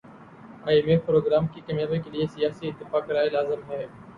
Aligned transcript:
ائی 0.65 0.77
M 0.77 0.87
F 0.89 1.01
programme 1.05 1.45
کی 1.47 1.61
کامیابی 1.67 1.99
کیلئے 2.03 2.25
سیاسی 2.27 2.67
اتفاق 2.67 3.09
رائے 3.11 3.29
لازم 3.31 3.61
ہے 3.69 3.85